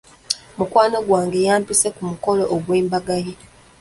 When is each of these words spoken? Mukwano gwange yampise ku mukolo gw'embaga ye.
Mukwano 0.57 0.97
gwange 1.07 1.37
yampise 1.47 1.87
ku 1.95 2.01
mukolo 2.09 2.41
gw'embaga 2.65 3.15
ye. 3.25 3.33